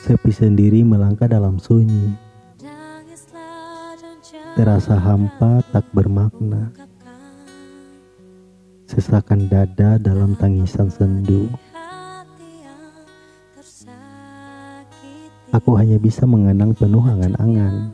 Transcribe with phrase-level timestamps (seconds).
[0.00, 2.16] Sepi sendiri melangkah dalam sunyi.
[4.56, 6.72] Terasa hampa tak bermakna.
[8.88, 11.52] Sesakan dada dalam tangisan sendu.
[15.52, 17.92] Aku hanya bisa mengenang penuh angan-angan.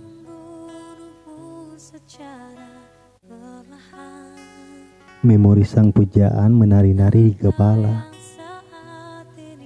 [5.26, 8.15] Memori sang pujaan menari-nari di kepala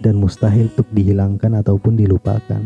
[0.00, 2.62] Dan mustahil untuk dihilangkan ataupun dilupakan.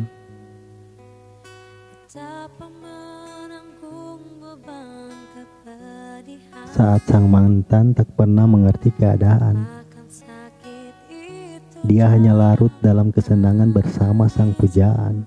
[6.70, 9.66] Saat sang mantan tak pernah mengerti keadaan.
[11.82, 15.26] Dia hanya larut dalam kesenangan bersama sang pujaan.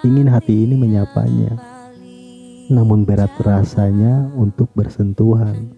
[0.00, 1.52] Ingin hati ini menyapanya.
[2.72, 5.76] Namun berat rasanya untuk bersentuhan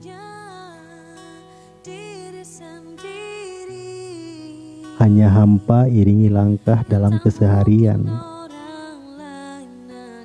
[5.01, 8.05] Hanya hampa iringi langkah dalam keseharian.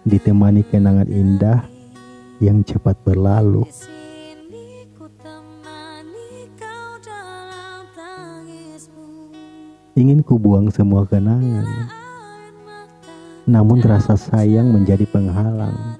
[0.04, 1.64] Ditemani kenangan indah
[2.44, 3.64] yang cepat berlalu.
[9.96, 11.66] Ingin ku buang semua kenangan
[13.48, 15.96] Namun rasa sayang menjadi penghalang.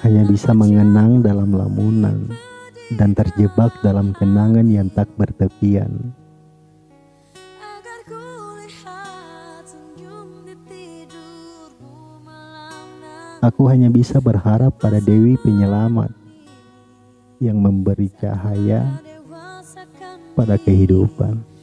[0.00, 2.32] Hanya bisa mengenang dalam lamunan
[2.96, 6.16] Dan terjebak dalam kenangan yang tak bertepian.
[13.38, 16.10] Aku hanya bisa berharap pada Dewi Penyelamat
[17.38, 18.82] Yang memberi cahaya
[20.34, 21.57] pada kehidupan